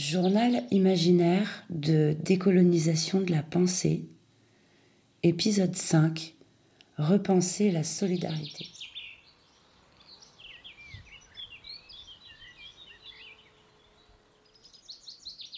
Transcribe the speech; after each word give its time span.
Journal 0.00 0.64
imaginaire 0.70 1.62
de 1.68 2.16
décolonisation 2.24 3.20
de 3.20 3.30
la 3.30 3.42
pensée, 3.42 4.06
épisode 5.22 5.76
5, 5.76 6.36
Repenser 6.96 7.70
la 7.70 7.84
solidarité. 7.84 8.66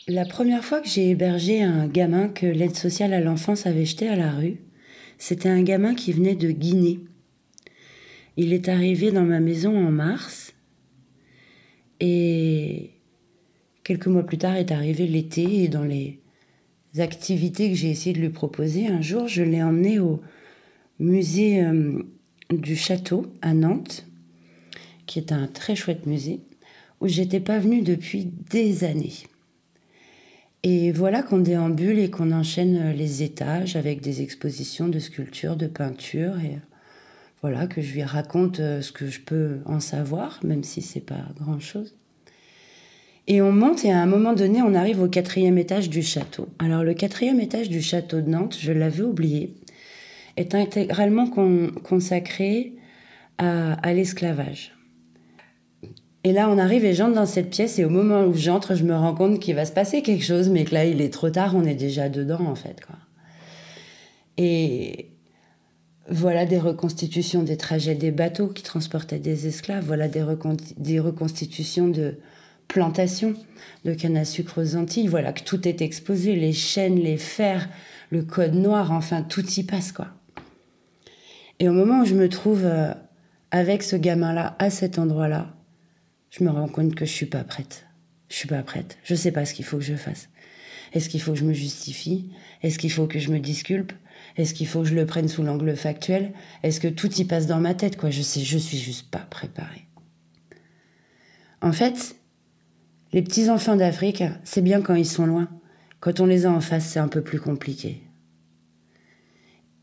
La 0.08 0.24
première 0.24 0.64
fois 0.64 0.80
que 0.80 0.88
j'ai 0.88 1.10
hébergé 1.10 1.62
un 1.62 1.86
gamin 1.86 2.28
que 2.28 2.46
l'aide 2.46 2.74
sociale 2.74 3.12
à 3.12 3.20
l'enfance 3.20 3.66
avait 3.66 3.86
jeté 3.86 4.08
à 4.08 4.16
la 4.16 4.32
rue, 4.32 4.60
c'était 5.18 5.50
un 5.50 5.62
gamin 5.62 5.94
qui 5.94 6.12
venait 6.12 6.34
de 6.34 6.50
Guinée. 6.50 6.98
Il 8.36 8.52
est 8.52 8.68
arrivé 8.68 9.12
dans 9.12 9.22
ma 9.22 9.38
maison 9.38 9.86
en 9.86 9.92
mars 9.92 10.52
et 12.04 12.51
quelques 13.84 14.06
mois 14.06 14.24
plus 14.24 14.38
tard 14.38 14.56
est 14.56 14.72
arrivé 14.72 15.06
l'été 15.06 15.62
et 15.62 15.68
dans 15.68 15.84
les 15.84 16.20
activités 16.98 17.70
que 17.70 17.76
j'ai 17.76 17.90
essayé 17.90 18.14
de 18.14 18.20
lui 18.20 18.30
proposer, 18.30 18.86
un 18.86 19.00
jour 19.00 19.28
je 19.28 19.42
l'ai 19.42 19.62
emmené 19.62 19.98
au 19.98 20.20
musée 20.98 21.64
euh, 21.64 22.02
du 22.50 22.76
château 22.76 23.32
à 23.40 23.54
Nantes, 23.54 24.06
qui 25.06 25.18
est 25.18 25.32
un 25.32 25.46
très 25.46 25.74
chouette 25.74 26.06
musée, 26.06 26.40
où 27.00 27.08
j'étais 27.08 27.40
pas 27.40 27.58
venue 27.58 27.82
depuis 27.82 28.30
des 28.50 28.84
années. 28.84 29.14
Et 30.62 30.92
voilà 30.92 31.22
qu'on 31.22 31.38
déambule 31.38 31.98
et 31.98 32.10
qu'on 32.10 32.30
enchaîne 32.30 32.92
les 32.92 33.24
étages 33.24 33.74
avec 33.74 34.00
des 34.00 34.22
expositions 34.22 34.88
de 34.88 35.00
sculptures, 35.00 35.56
de 35.56 35.66
peintures 35.66 36.38
et 36.38 36.58
voilà 37.40 37.66
que 37.66 37.82
je 37.82 37.94
lui 37.94 38.04
raconte 38.04 38.60
euh, 38.60 38.82
ce 38.82 38.92
que 38.92 39.08
je 39.08 39.20
peux 39.20 39.58
en 39.64 39.80
savoir, 39.80 40.38
même 40.44 40.62
si 40.62 40.80
c'est 40.80 41.00
pas 41.00 41.26
grand 41.40 41.58
chose. 41.58 41.96
Et 43.28 43.40
on 43.40 43.52
monte 43.52 43.84
et 43.84 43.92
à 43.92 44.00
un 44.00 44.06
moment 44.06 44.32
donné, 44.32 44.62
on 44.62 44.74
arrive 44.74 45.00
au 45.00 45.08
quatrième 45.08 45.58
étage 45.58 45.88
du 45.88 46.02
château. 46.02 46.48
Alors 46.58 46.82
le 46.82 46.94
quatrième 46.94 47.40
étage 47.40 47.68
du 47.68 47.80
château 47.80 48.20
de 48.20 48.28
Nantes, 48.28 48.56
je 48.60 48.72
l'avais 48.72 49.02
oublié, 49.02 49.54
est 50.36 50.54
intégralement 50.54 51.28
consacré 51.28 52.74
à, 53.38 53.92
l'esclavage. 53.92 54.72
Et 56.24 56.32
là, 56.32 56.48
on 56.48 56.58
arrive 56.58 56.84
et 56.84 56.94
j'entre 56.94 57.14
dans 57.14 57.26
cette 57.26 57.50
pièce 57.50 57.80
et 57.80 57.84
au 57.84 57.88
moment 57.88 58.24
où 58.24 58.34
j'entre, 58.34 58.76
je 58.76 58.84
me 58.84 58.94
rends 58.94 59.14
compte 59.14 59.40
qu'il 59.40 59.56
va 59.56 59.64
se 59.64 59.72
passer 59.72 60.02
quelque 60.02 60.24
chose, 60.24 60.48
mais 60.48 60.64
que 60.64 60.74
là, 60.74 60.84
il 60.84 61.00
est 61.00 61.12
trop 61.12 61.30
tard, 61.30 61.56
on 61.56 61.64
est 61.64 61.74
déjà 61.74 62.08
dedans 62.08 62.46
en 62.46 62.54
fait. 62.54 62.80
Quoi. 62.86 62.94
Et 64.36 65.10
voilà 66.08 66.46
des 66.46 66.58
reconstitutions 66.58 67.42
des 67.42 67.56
trajets 67.56 67.96
des 67.96 68.12
bateaux 68.12 68.48
qui 68.48 68.62
transportaient 68.62 69.18
des 69.18 69.48
esclaves, 69.48 69.84
voilà 69.84 70.06
des 70.08 71.00
reconstitutions 71.00 71.88
de 71.88 72.18
plantations 72.68 73.34
de 73.84 73.94
canne 73.94 74.16
à 74.16 74.24
sucre 74.24 74.62
aux 74.62 74.76
Antilles, 74.76 75.08
voilà 75.08 75.32
que 75.32 75.42
tout 75.42 75.66
est 75.66 75.82
exposé, 75.82 76.36
les 76.36 76.52
chaînes, 76.52 76.98
les 76.98 77.18
fers, 77.18 77.68
le 78.10 78.22
code 78.22 78.54
noir, 78.54 78.92
enfin 78.92 79.22
tout 79.22 79.44
y 79.54 79.62
passe 79.62 79.92
quoi. 79.92 80.08
Et 81.58 81.68
au 81.68 81.72
moment 81.72 82.00
où 82.00 82.04
je 82.04 82.14
me 82.14 82.28
trouve 82.28 82.64
euh, 82.64 82.92
avec 83.50 83.82
ce 83.82 83.96
gamin-là, 83.96 84.56
à 84.58 84.70
cet 84.70 84.98
endroit-là, 84.98 85.54
je 86.30 86.42
me 86.42 86.50
rends 86.50 86.68
compte 86.68 86.94
que 86.94 87.04
je 87.04 87.12
suis 87.12 87.26
pas 87.26 87.44
prête. 87.44 87.86
Je 88.28 88.36
suis 88.36 88.48
pas 88.48 88.62
prête. 88.62 88.98
Je 89.04 89.14
sais 89.14 89.30
pas 89.30 89.44
ce 89.44 89.54
qu'il 89.54 89.64
faut 89.64 89.76
que 89.76 89.84
je 89.84 89.94
fasse. 89.94 90.30
Est-ce 90.92 91.08
qu'il 91.08 91.20
faut 91.20 91.32
que 91.32 91.38
je 91.38 91.44
me 91.44 91.52
justifie? 91.52 92.30
Est-ce 92.62 92.78
qu'il 92.78 92.90
faut 92.90 93.06
que 93.06 93.18
je 93.18 93.30
me 93.30 93.38
disculpe? 93.38 93.92
Est-ce 94.36 94.54
qu'il 94.54 94.66
faut 94.66 94.82
que 94.82 94.88
je 94.88 94.94
le 94.94 95.06
prenne 95.06 95.28
sous 95.28 95.42
l'angle 95.42 95.76
factuel? 95.76 96.32
Est-ce 96.62 96.80
que 96.80 96.88
tout 96.88 97.12
y 97.14 97.24
passe 97.24 97.46
dans 97.46 97.60
ma 97.60 97.74
tête 97.74 97.96
quoi? 97.96 98.10
Je 98.10 98.22
sais, 98.22 98.40
je 98.40 98.58
suis 98.58 98.78
juste 98.78 99.10
pas 99.10 99.26
préparée. 99.30 99.86
En 101.60 101.72
fait, 101.72 102.16
les 103.12 103.22
petits 103.22 103.50
enfants 103.50 103.76
d'Afrique, 103.76 104.24
c'est 104.44 104.62
bien 104.62 104.80
quand 104.80 104.94
ils 104.94 105.06
sont 105.06 105.26
loin. 105.26 105.48
Quand 106.00 106.20
on 106.20 106.26
les 106.26 106.46
a 106.46 106.50
en 106.50 106.60
face, 106.60 106.86
c'est 106.86 106.98
un 106.98 107.08
peu 107.08 107.20
plus 107.20 107.38
compliqué. 107.38 108.02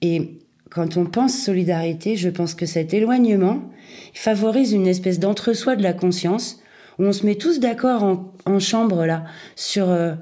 Et 0.01 0.39
quand 0.69 0.97
on 0.97 1.05
pense 1.05 1.37
solidarité, 1.37 2.15
je 2.15 2.29
pense 2.29 2.53
que 2.55 2.65
cet 2.65 2.93
éloignement 2.93 3.71
favorise 4.13 4.73
une 4.73 4.87
espèce 4.87 5.19
d'entre-soi 5.19 5.75
de 5.75 5.83
la 5.83 5.93
conscience 5.93 6.61
où 6.97 7.05
on 7.05 7.11
se 7.11 7.25
met 7.25 7.35
tous 7.35 7.59
d'accord 7.59 8.03
en, 8.45 8.59
chambre 8.59 9.05
là 9.05 9.23
sur 9.55 9.89
euh, 9.89 10.13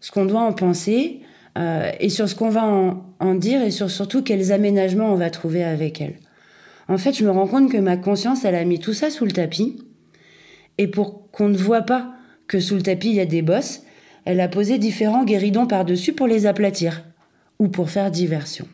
ce 0.00 0.10
qu'on 0.10 0.26
doit 0.26 0.42
en 0.42 0.52
penser 0.52 1.20
euh, 1.56 1.90
et 1.98 2.08
sur 2.08 2.28
ce 2.28 2.34
qu'on 2.34 2.50
va 2.50 2.64
en, 2.64 3.34
dire 3.34 3.62
et 3.62 3.70
sur 3.70 3.90
surtout 3.90 4.22
quels 4.22 4.52
aménagements 4.52 5.12
on 5.12 5.16
va 5.16 5.30
trouver 5.30 5.64
avec 5.64 6.00
elle. 6.00 6.16
En 6.88 6.98
fait, 6.98 7.14
je 7.14 7.24
me 7.24 7.30
rends 7.30 7.46
compte 7.46 7.70
que 7.70 7.78
ma 7.78 7.96
conscience, 7.96 8.44
elle 8.44 8.54
a 8.54 8.64
mis 8.64 8.78
tout 8.78 8.92
ça 8.92 9.10
sous 9.10 9.24
le 9.24 9.32
tapis 9.32 9.78
et 10.78 10.86
pour 10.86 11.30
qu'on 11.30 11.48
ne 11.48 11.56
voit 11.56 11.82
pas 11.82 12.15
que 12.48 12.60
sous 12.60 12.76
le 12.76 12.82
tapis 12.82 13.08
il 13.08 13.14
y 13.14 13.20
a 13.20 13.26
des 13.26 13.42
bosses, 13.42 13.82
elle 14.24 14.40
a 14.40 14.48
posé 14.48 14.78
différents 14.78 15.24
guéridons 15.24 15.66
par-dessus 15.66 16.12
pour 16.12 16.26
les 16.26 16.46
aplatir 16.46 17.04
ou 17.58 17.68
pour 17.68 17.90
faire 17.90 18.10
diversion. 18.10 18.66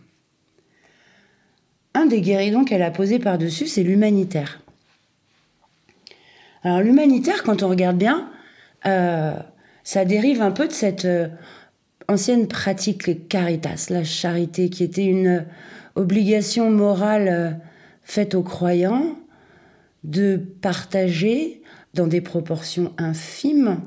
Un 1.94 2.06
des 2.06 2.20
guéridons 2.20 2.64
qu'elle 2.64 2.82
a 2.82 2.90
posé 2.90 3.18
par-dessus, 3.18 3.66
c'est 3.66 3.82
l'humanitaire. 3.82 4.62
Alors 6.62 6.80
l'humanitaire, 6.80 7.42
quand 7.42 7.62
on 7.62 7.68
regarde 7.68 7.98
bien, 7.98 8.30
euh, 8.86 9.34
ça 9.84 10.04
dérive 10.04 10.42
un 10.42 10.52
peu 10.52 10.68
de 10.68 10.72
cette 10.72 11.04
euh, 11.04 11.28
ancienne 12.08 12.48
pratique 12.48 13.28
caritas, 13.28 13.88
la 13.90 14.04
charité, 14.04 14.70
qui 14.70 14.84
était 14.84 15.04
une 15.04 15.44
obligation 15.94 16.70
morale 16.70 17.28
euh, 17.28 17.50
faite 18.02 18.34
aux 18.34 18.42
croyants 18.42 19.16
de 20.04 20.36
partager 20.60 21.62
dans 21.94 22.06
des 22.06 22.20
proportions 22.20 22.92
infimes 22.98 23.80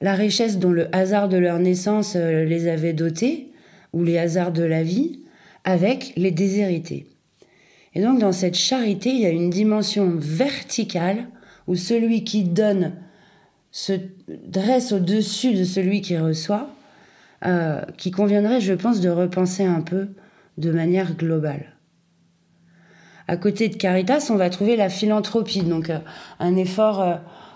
la 0.00 0.14
richesse 0.14 0.58
dont 0.58 0.72
le 0.72 0.94
hasard 0.94 1.28
de 1.28 1.36
leur 1.36 1.58
naissance 1.58 2.16
les 2.16 2.68
avait 2.68 2.94
dotés, 2.94 3.52
ou 3.92 4.02
les 4.02 4.18
hasards 4.18 4.52
de 4.52 4.62
la 4.62 4.82
vie, 4.82 5.20
avec 5.64 6.12
les 6.16 6.30
déshérités. 6.30 7.06
Et 7.94 8.02
donc 8.02 8.18
dans 8.18 8.32
cette 8.32 8.56
charité, 8.56 9.10
il 9.10 9.20
y 9.20 9.26
a 9.26 9.30
une 9.30 9.50
dimension 9.50 10.12
verticale 10.16 11.26
où 11.66 11.74
celui 11.74 12.24
qui 12.24 12.44
donne 12.44 12.92
se 13.72 13.92
dresse 14.46 14.92
au-dessus 14.92 15.54
de 15.54 15.64
celui 15.64 16.00
qui 16.00 16.16
reçoit, 16.16 16.70
euh, 17.44 17.82
qui 17.96 18.10
conviendrait, 18.10 18.60
je 18.60 18.74
pense, 18.74 19.00
de 19.00 19.10
repenser 19.10 19.64
un 19.64 19.80
peu 19.80 20.08
de 20.58 20.70
manière 20.70 21.14
globale. 21.14 21.76
À 23.30 23.36
côté 23.36 23.68
de 23.68 23.76
Caritas, 23.76 24.28
on 24.30 24.36
va 24.36 24.50
trouver 24.50 24.76
la 24.76 24.88
philanthropie, 24.88 25.62
donc 25.62 25.90
euh, 25.90 25.98
un 26.40 26.56
effort 26.56 27.00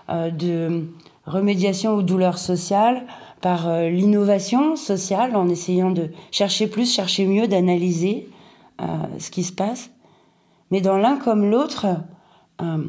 euh, 0.09 0.31
de 0.31 0.87
remédiation 1.25 1.95
aux 1.95 2.01
douleurs 2.01 2.37
sociales 2.37 3.05
par 3.41 3.69
l'innovation 3.81 4.75
sociale, 4.75 5.35
en 5.35 5.49
essayant 5.49 5.91
de 5.91 6.09
chercher 6.31 6.67
plus, 6.67 6.91
chercher 6.91 7.27
mieux, 7.27 7.47
d'analyser 7.47 8.27
ce 9.19 9.29
qui 9.29 9.43
se 9.43 9.53
passe. 9.53 9.91
Mais 10.71 10.81
dans 10.81 10.97
l'un 10.97 11.17
comme 11.17 11.49
l'autre, 11.49 11.85
euh, 12.61 12.83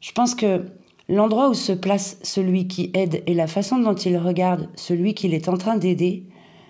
je 0.00 0.12
pense 0.12 0.34
que 0.34 0.66
l'endroit 1.08 1.48
où 1.48 1.54
se 1.54 1.72
place 1.72 2.18
celui 2.22 2.68
qui 2.68 2.90
aide 2.94 3.22
et 3.26 3.34
la 3.34 3.46
façon 3.46 3.78
dont 3.78 3.94
il 3.94 4.16
regarde 4.16 4.68
celui 4.74 5.14
qu'il 5.14 5.34
est 5.34 5.48
en 5.48 5.56
train 5.56 5.76
d'aider 5.76 6.26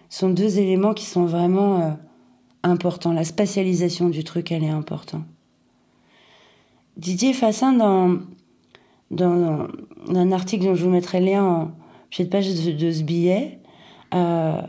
sont 0.08 0.30
deux 0.30 0.58
éléments 0.58 0.94
qui 0.94 1.04
sont 1.04 1.24
vraiment 1.24 1.80
euh, 1.80 1.90
importants. 2.62 3.12
La 3.12 3.24
spatialisation 3.24 4.08
du 4.08 4.24
truc, 4.24 4.52
elle 4.52 4.64
est 4.64 4.70
importante. 4.70 5.24
Didier 6.96 7.32
Fassin, 7.32 7.72
dans, 7.72 8.18
dans, 9.10 9.68
un 10.14 10.32
article 10.32 10.66
dont 10.66 10.74
je 10.74 10.84
vous 10.84 10.90
mettrai 10.90 11.20
le 11.20 11.26
lien 11.26 11.44
en 11.44 11.70
de 12.18 12.24
page 12.24 12.48
de, 12.48 12.90
ce 12.90 13.02
billet, 13.02 13.58
euh, 14.14 14.60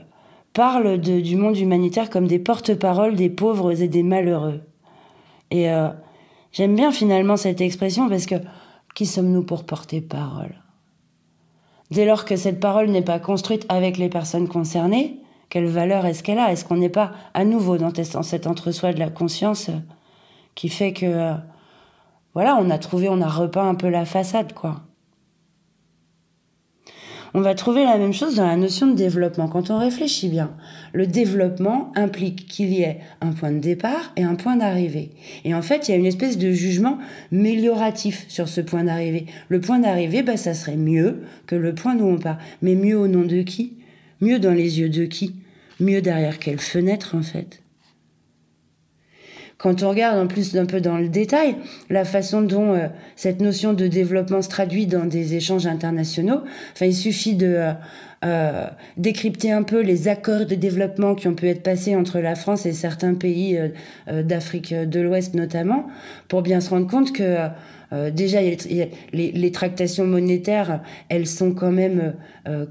parle 0.54 0.98
du 0.98 1.36
monde 1.36 1.58
humanitaire 1.58 2.10
comme 2.10 2.28
des 2.28 2.40
porte-paroles 2.40 3.16
des 3.16 3.30
pauvres 3.30 3.80
et 3.82 3.88
des 3.88 4.04
malheureux. 4.04 4.62
Et 5.52 5.70
euh, 5.70 5.90
j'aime 6.52 6.76
bien 6.76 6.92
finalement 6.92 7.36
cette 7.36 7.60
expression 7.60 8.08
parce 8.08 8.26
que 8.26 8.36
qui 8.96 9.06
sommes-nous 9.06 9.44
pour 9.44 9.66
porter 9.66 10.02
parole? 10.02 10.56
Dès 11.92 12.06
lors 12.06 12.26
que 12.26 12.36
cette 12.36 12.60
parole 12.60 12.90
n'est 12.90 13.02
pas 13.02 13.20
construite 13.20 13.66
avec 13.70 13.98
les 13.98 14.10
personnes 14.10 14.48
concernées, 14.48 15.20
quelle 15.50 15.68
valeur 15.68 16.06
est-ce 16.06 16.24
qu'elle 16.24 16.40
a? 16.40 16.52
Est-ce 16.52 16.66
qu'on 16.66 16.78
n'est 16.78 16.90
pas 16.90 17.12
à 17.34 17.46
nouveau 17.46 17.78
dans 17.78 17.92
cet 18.24 18.48
entre-soi 18.48 18.94
de 18.94 19.00
la 19.00 19.10
conscience 19.10 19.70
qui 20.56 20.70
fait 20.70 20.94
que, 20.94 21.06
euh, 21.06 21.34
voilà, 22.34 22.58
on 22.60 22.70
a 22.70 22.78
trouvé, 22.78 23.10
on 23.10 23.22
a 23.22 23.30
repeint 23.30 23.68
un 23.68 23.76
peu 23.76 23.90
la 23.90 24.06
façade, 24.06 24.54
quoi 24.54 24.84
on 27.36 27.42
va 27.42 27.56
trouver 27.56 27.84
la 27.84 27.98
même 27.98 28.14
chose 28.14 28.36
dans 28.36 28.46
la 28.46 28.56
notion 28.56 28.86
de 28.86 28.94
développement. 28.94 29.48
Quand 29.48 29.72
on 29.72 29.80
réfléchit 29.80 30.30
bien, 30.30 30.56
le 30.94 31.08
développement 31.08 31.92
implique 31.96 32.48
qu'il 32.48 32.70
y 32.70 32.84
ait 32.84 33.00
un 33.22 33.32
point 33.32 33.52
de 33.52 33.58
départ 33.58 34.14
et 34.16 34.24
un 34.24 34.36
point 34.36 34.56
d'arrivée. 34.56 35.10
Et 35.44 35.56
en 35.56 35.64
fait, 35.64 35.88
il 35.88 35.92
y 35.92 35.94
a 35.96 35.98
une 35.98 36.06
espèce 36.06 36.38
de 36.38 36.52
jugement 36.52 37.00
mélioratif 37.32 38.26
sur 38.28 38.48
ce 38.48 38.62
point 38.62 38.84
d'arrivée. 38.84 39.26
Le 39.50 39.60
point 39.60 39.80
d'arrivée, 39.80 40.22
bah, 40.22 40.38
ça 40.38 40.54
serait 40.54 40.78
mieux 40.78 41.24
que 41.48 41.56
le 41.56 41.74
point 41.74 41.96
d'où 41.96 42.06
on 42.06 42.20
part. 42.20 42.38
Mais 42.62 42.76
mieux 42.76 42.98
au 42.98 43.08
nom 43.08 43.24
de 43.24 43.42
qui? 43.42 43.78
Mieux 44.22 44.38
dans 44.38 44.54
les 44.54 44.80
yeux 44.80 44.90
de 44.90 45.06
qui? 45.06 45.36
Mieux 45.80 46.02
derrière 46.02 46.38
quelle 46.38 46.60
fenêtre, 46.60 47.16
en 47.16 47.24
fait? 47.24 47.63
Quand 49.58 49.84
on 49.84 49.90
regarde 49.90 50.20
en 50.20 50.28
plus 50.28 50.56
un 50.56 50.66
peu 50.66 50.82
dans 50.82 50.98
le 50.98 51.10
détail 51.10 51.56
la 51.90 52.06
façon 52.06 52.42
dont 52.42 52.74
euh, 52.74 52.88
cette 53.16 53.42
notion 53.42 53.74
de 53.74 53.88
développement 53.88 54.42
se 54.42 54.50
traduit 54.50 54.88
dans 54.88 55.06
des 55.06 55.36
échanges 55.36 55.68
internationaux, 55.68 56.42
enfin 56.74 56.86
il 56.86 56.96
suffit 56.96 57.36
de 57.36 57.56
euh, 57.56 57.72
euh, 58.26 58.66
décrypter 58.98 59.52
un 59.52 59.64
peu 59.64 59.82
les 59.82 60.08
accords 60.08 60.46
de 60.46 60.56
développement 60.56 61.16
qui 61.16 61.28
ont 61.28 61.34
pu 61.34 61.48
être 61.48 61.62
passés 61.62 61.96
entre 61.96 62.20
la 62.20 62.36
France 62.36 62.66
et 62.66 62.72
certains 62.72 63.14
pays 63.14 63.60
d'Afrique 64.10 64.74
de 64.74 65.02
l'Ouest 65.02 65.34
notamment, 65.34 65.88
pour 66.30 66.42
bien 66.42 66.62
se 66.62 66.70
rendre 66.70 66.88
compte 66.88 67.12
que 67.12 67.50
déjà 68.12 68.40
les, 68.42 68.88
les, 69.12 69.52
tractations 69.52 70.06
monétaires, 70.06 70.82
elles 71.10 71.28
sont 71.28 71.54
quand 71.54 71.74
même 71.74 72.14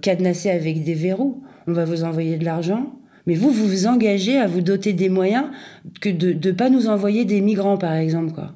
cadenassées 0.00 0.50
avec 0.50 0.84
des 0.84 0.94
verrous. 0.94 1.42
On 1.66 1.74
va 1.74 1.84
vous 1.84 2.02
envoyer 2.02 2.38
de 2.38 2.46
l'argent, 2.46 2.90
mais 3.26 3.34
vous, 3.34 3.50
vous 3.50 3.66
vous 3.66 3.86
engagez 3.86 4.38
à 4.38 4.46
vous 4.46 4.60
doter 4.60 4.92
des 4.92 5.08
moyens 5.08 5.46
que 6.00 6.08
de 6.08 6.32
ne 6.32 6.52
pas 6.52 6.70
nous 6.70 6.88
envoyer 6.88 7.24
des 7.24 7.40
migrants, 7.40 7.78
par 7.78 7.92
exemple, 7.92 8.32
quoi. 8.32 8.52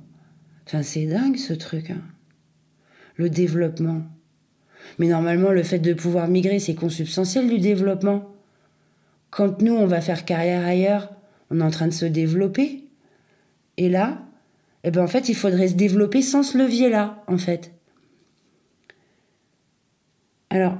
Enfin, 0.66 0.82
c'est 0.82 1.06
dingue, 1.06 1.36
ce 1.36 1.52
truc. 1.52 1.90
Hein. 1.90 2.02
Le 3.16 3.30
développement. 3.30 4.02
Mais 4.98 5.06
normalement, 5.06 5.50
le 5.50 5.62
fait 5.62 5.78
de 5.78 5.94
pouvoir 5.94 6.28
migrer, 6.28 6.58
c'est 6.58 6.74
consubstantiel 6.74 7.48
du 7.48 7.58
développement. 7.58 8.32
Quand 9.30 9.62
nous, 9.62 9.74
on 9.74 9.86
va 9.86 10.00
faire 10.00 10.24
carrière 10.24 10.66
ailleurs, 10.66 11.12
on 11.50 11.60
est 11.60 11.64
en 11.64 11.70
train 11.70 11.86
de 11.86 11.92
se 11.92 12.06
développer. 12.06 12.84
Et 13.76 13.88
là, 13.88 14.22
eh 14.82 14.90
ben, 14.90 15.02
en 15.02 15.08
fait, 15.08 15.28
il 15.28 15.34
faudrait 15.34 15.68
se 15.68 15.74
développer 15.74 16.22
sans 16.22 16.42
ce 16.42 16.58
levier-là, 16.58 17.22
en 17.26 17.38
fait. 17.38 17.72
Alors, 20.50 20.78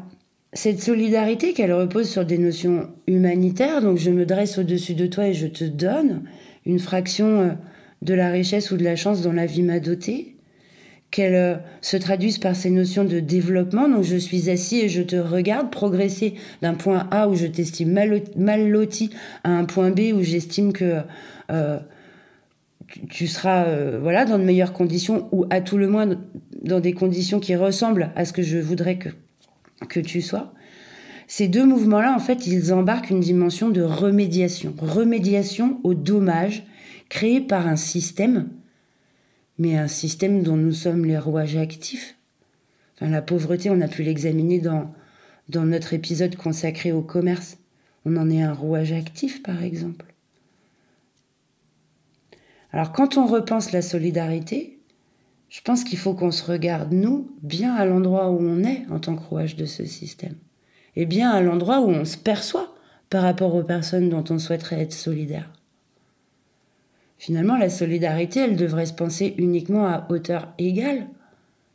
cette 0.56 0.82
solidarité 0.82 1.53
qu'elle 1.53 1.73
repose 1.75 2.08
sur 2.08 2.25
des 2.25 2.38
notions 2.38 2.88
humanitaires, 3.06 3.82
donc 3.82 3.99
je 3.99 4.11
me 4.11 4.25
dresse 4.25 4.56
au-dessus 4.56 4.94
de 4.94 5.06
toi 5.06 5.29
et 5.29 5.35
je 5.35 5.47
te 5.47 5.64
donne 5.64 6.23
une 6.64 6.79
fraction 6.79 7.41
euh, 7.41 7.50
de 8.00 8.14
la 8.14 8.31
richesse 8.31 8.70
ou 8.70 8.79
de 8.79 8.85
la 8.85 8.97
chance 8.97 9.20
dont 9.20 9.35
la 9.35 9.44
vie 9.44 9.62
m'a 9.62 9.81
dotée, 9.81 10.35
qu'elle 11.11 11.35
euh, 11.35 11.56
se 11.82 11.99
traduise 11.99 12.38
par 12.38 12.56
ces 12.56 12.70
notions 12.70 13.05
de 13.05 13.20
développement, 13.20 13.87
donc 13.87 14.03
je 14.03 14.17
suis 14.17 14.49
assis 14.49 14.81
et 14.81 14.88
je 14.88 15.03
te 15.03 15.17
regarde 15.17 15.70
progresser 15.70 16.35
d'un 16.62 16.75
point 16.75 17.06
A 17.11 17.29
où 17.29 17.35
je 17.35 17.47
t'estime 17.47 17.93
mal, 17.93 18.70
loti 18.70 19.11
à 19.44 19.50
un 19.50 19.67
point 19.67 19.91
B 19.91 20.12
où 20.14 20.23
j'estime 20.23 20.73
que 20.73 21.02
euh, 21.50 21.79
tu, 23.11 23.26
seras 23.26 23.67
voilà 24.00 24.25
dans 24.25 24.38
de 24.38 24.44
meilleures 24.44 24.73
conditions 24.73 25.29
ou 25.32 25.44
à 25.50 25.61
tout 25.61 25.76
le 25.76 25.88
moins 25.88 26.09
dans 26.62 26.81
des 26.81 26.94
conditions 26.94 27.41
qui 27.41 27.56
ressemblent 27.56 28.11
à 28.17 28.25
ce 28.25 28.32
que 28.32 28.43
je 28.43 28.56
voudrais 28.56 28.97
que 28.97 29.11
que 29.88 30.00
tu 30.00 30.23
sois, 30.23 30.52
ces 31.28 31.49
deux 31.49 31.67
mouvements-là, 31.67 32.14
en 32.14 32.20
fait, 32.20 32.46
ils 32.46 32.73
embarquent 32.73 33.11
une 33.11 33.20
dimension 33.20 33.69
de 33.69 33.82
remédiation. 33.82 34.75
Remédiation 34.78 35.81
aux 35.82 35.94
dommages 35.94 36.64
créés 37.08 37.40
par 37.40 37.67
un 37.67 37.76
système, 37.76 38.49
mais 39.58 39.76
un 39.76 39.88
système 39.88 40.43
dont 40.43 40.56
nous 40.56 40.73
sommes 40.73 41.05
les 41.05 41.19
rouages 41.19 41.56
actifs. 41.56 42.17
Enfin, 42.94 43.11
la 43.11 43.23
pauvreté, 43.23 43.70
on 43.70 43.81
a 43.81 43.88
pu 43.88 44.02
l'examiner 44.02 44.61
dans, 44.61 44.94
dans 45.49 45.64
notre 45.64 45.94
épisode 45.94 46.37
consacré 46.37 46.93
au 46.93 47.02
commerce. 47.02 47.58
On 48.05 48.17
en 48.17 48.31
est 48.31 48.43
un 48.43 48.52
rouage 48.52 48.93
actif, 48.93 49.43
par 49.43 49.62
exemple. 49.62 50.06
Alors, 52.73 52.93
quand 52.93 53.17
on 53.17 53.26
repense 53.26 53.73
la 53.73 53.82
solidarité, 53.82 54.75
je 55.49 55.61
pense 55.61 55.85
qu'il 55.85 55.99
faut 55.99 56.15
qu'on 56.15 56.31
se 56.31 56.45
regarde, 56.51 56.93
nous, 56.93 57.31
bien 57.43 57.75
à 57.75 57.87
l'endroit 57.87 58.31
où 58.31 58.39
on 58.41 58.65
est 58.65 58.85
en 58.91 58.99
tant 58.99 59.15
que 59.17 59.23
rouage 59.23 59.57
de 59.57 59.65
ce 59.65 59.85
système. 59.85 60.37
Et 60.97 61.07
bien 61.07 61.31
à 61.31 61.41
l'endroit 61.41 61.81
où 61.81 61.89
on 61.89 62.05
se 62.05 62.17
perçoit 62.17 62.75
par 63.11 63.23
rapport 63.23 63.55
aux 63.55 63.63
personnes 63.63 64.09
dont 64.09 64.25
on 64.31 64.39
souhaiterait 64.39 64.81
être 64.81 64.93
solidaire. 64.93 65.51
Finalement, 67.19 67.57
la 67.57 67.71
solidarité, 67.71 68.41
elle 68.41 68.57
devrait 68.57 68.87
se 68.87 68.93
penser 68.93 69.35
uniquement 69.39 69.87
à 69.87 70.07
hauteur 70.11 70.53
égale. 70.59 71.07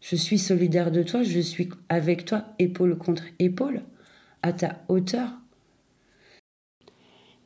Je 0.02 0.16
suis 0.16 0.38
solidaire 0.38 0.92
de 0.92 1.04
toi, 1.04 1.24
je 1.24 1.40
suis 1.40 1.70
avec 1.90 2.26
toi, 2.26 2.46
épaule 2.60 2.98
contre 2.98 3.24
épaule, 3.40 3.82
à 4.42 4.54
ta 4.54 4.80
hauteur. 4.88 5.30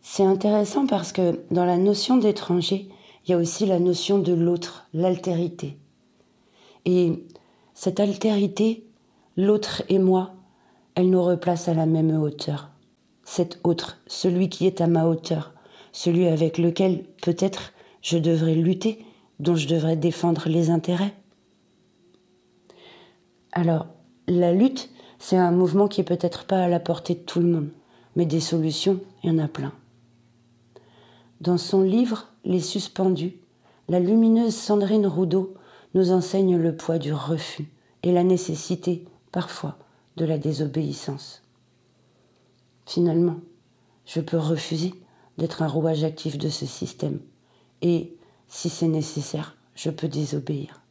C'est 0.02 0.24
intéressant 0.24 0.88
parce 0.88 1.12
que 1.12 1.40
dans 1.52 1.66
la 1.66 1.78
notion 1.78 2.18
d'étranger, 2.18 2.90
il 3.26 3.32
y 3.32 3.34
a 3.34 3.38
aussi 3.38 3.66
la 3.66 3.80
notion 3.80 4.20
de 4.20 4.34
l'autre, 4.34 4.88
l'altérité. 4.94 5.78
Et 6.86 7.26
cette 7.74 8.00
altérité, 8.00 8.86
l'autre 9.38 9.84
et 9.90 10.00
moi, 10.00 10.36
elle 10.96 11.10
nous 11.10 11.24
replace 11.24 11.68
à 11.68 11.74
la 11.74 11.86
même 11.86 12.16
hauteur. 12.22 12.70
Cet 13.24 13.60
autre, 13.64 13.98
celui 14.08 14.50
qui 14.50 14.66
est 14.66 14.82
à 14.82 14.88
ma 14.88 15.06
hauteur, 15.08 15.54
celui 15.92 16.28
avec 16.28 16.58
lequel 16.58 17.04
peut-être 17.22 17.74
je 18.02 18.18
devrais 18.18 18.56
lutter, 18.56 19.04
dont 19.40 19.56
je 19.56 19.68
devrais 19.68 19.98
défendre 19.98 20.48
les 20.48 20.70
intérêts. 20.70 21.14
Alors, 23.52 23.88
la 24.28 24.54
lutte, 24.54 24.90
c'est 25.18 25.38
un 25.38 25.52
mouvement 25.52 25.88
qui 25.88 26.02
est 26.02 26.06
peut-être 26.06 26.46
pas 26.46 26.64
à 26.64 26.68
la 26.70 26.80
portée 26.80 27.16
de 27.16 27.20
tout 27.20 27.40
le 27.40 27.48
monde, 27.48 27.70
mais 28.16 28.26
des 28.26 28.40
solutions, 28.40 29.00
il 29.24 29.32
y 29.32 29.34
en 29.34 29.44
a 29.44 29.48
plein. 29.48 29.74
Dans 31.42 31.58
son 31.58 31.82
livre 31.82 32.28
Les 32.44 32.60
Suspendus, 32.60 33.38
la 33.90 34.00
lumineuse 34.00 34.56
Sandrine 34.56 35.08
Roudot 35.08 35.54
nous 35.96 36.12
enseigne 36.12 36.58
le 36.58 36.76
poids 36.76 37.00
du 37.00 37.14
refus 37.14 37.72
et 38.04 38.12
la 38.12 38.24
nécessité, 38.24 39.06
parfois, 39.32 39.78
de 40.18 40.26
la 40.26 40.38
désobéissance. 40.38 41.42
Finalement, 42.86 43.40
je 44.06 44.20
peux 44.20 44.38
refuser 44.38 44.94
d'être 45.38 45.64
un 45.64 45.68
rouage 45.68 46.04
actif 46.04 46.38
de 46.38 46.50
ce 46.50 46.66
système 46.66 47.20
et, 47.82 48.16
si 48.48 48.70
c'est 48.70 48.88
nécessaire, 48.88 49.56
je 49.74 49.90
peux 49.90 50.10
désobéir. 50.10 50.82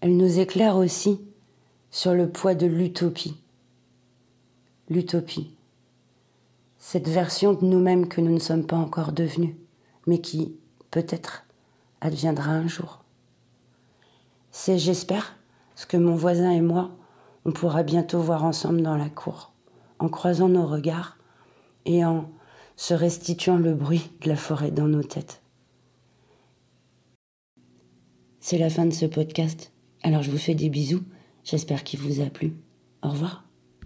Elle 0.00 0.16
nous 0.16 0.40
éclaire 0.40 0.76
aussi 0.76 1.20
sur 1.90 2.14
le 2.14 2.28
poids 2.28 2.54
de 2.54 2.66
l'utopie. 2.66 3.36
L'utopie, 4.88 5.54
cette 6.78 7.08
version 7.08 7.54
de 7.54 7.64
nous-mêmes 7.64 8.08
que 8.08 8.20
nous 8.20 8.32
ne 8.32 8.38
sommes 8.38 8.66
pas 8.66 8.76
encore 8.76 9.12
devenus, 9.12 9.54
mais 10.06 10.20
qui, 10.20 10.56
peut-être, 10.90 11.47
adviendra 12.00 12.50
un 12.50 12.66
jour. 12.66 13.04
C'est, 14.50 14.78
j'espère, 14.78 15.36
ce 15.74 15.86
que 15.86 15.96
mon 15.96 16.14
voisin 16.14 16.50
et 16.50 16.60
moi, 16.60 16.90
on 17.44 17.52
pourra 17.52 17.82
bientôt 17.82 18.20
voir 18.20 18.44
ensemble 18.44 18.82
dans 18.82 18.96
la 18.96 19.08
cour, 19.08 19.52
en 19.98 20.08
croisant 20.08 20.48
nos 20.48 20.66
regards 20.66 21.18
et 21.84 22.04
en 22.04 22.30
se 22.76 22.94
restituant 22.94 23.56
le 23.56 23.74
bruit 23.74 24.10
de 24.22 24.28
la 24.28 24.36
forêt 24.36 24.70
dans 24.70 24.86
nos 24.86 25.02
têtes. 25.02 25.42
C'est 28.40 28.58
la 28.58 28.70
fin 28.70 28.86
de 28.86 28.92
ce 28.92 29.06
podcast, 29.06 29.72
alors 30.02 30.22
je 30.22 30.30
vous 30.30 30.38
fais 30.38 30.54
des 30.54 30.70
bisous, 30.70 31.02
j'espère 31.44 31.84
qu'il 31.84 32.00
vous 32.00 32.20
a 32.20 32.26
plu. 32.26 32.54
Au 33.02 33.10
revoir. 33.10 33.47